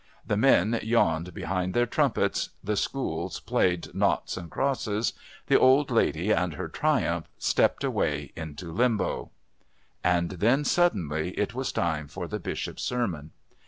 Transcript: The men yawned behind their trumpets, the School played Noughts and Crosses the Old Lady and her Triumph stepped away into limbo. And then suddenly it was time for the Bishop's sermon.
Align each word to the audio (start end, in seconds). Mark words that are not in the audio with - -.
The 0.25 0.35
men 0.35 0.79
yawned 0.81 1.31
behind 1.31 1.75
their 1.75 1.85
trumpets, 1.85 2.49
the 2.63 2.75
School 2.75 3.31
played 3.45 3.93
Noughts 3.93 4.35
and 4.35 4.49
Crosses 4.49 5.13
the 5.45 5.59
Old 5.59 5.91
Lady 5.91 6.31
and 6.31 6.55
her 6.55 6.67
Triumph 6.67 7.27
stepped 7.37 7.83
away 7.83 8.31
into 8.35 8.71
limbo. 8.71 9.29
And 10.03 10.31
then 10.31 10.65
suddenly 10.65 11.37
it 11.37 11.53
was 11.53 11.71
time 11.71 12.07
for 12.07 12.27
the 12.27 12.39
Bishop's 12.39 12.81
sermon. 12.81 13.29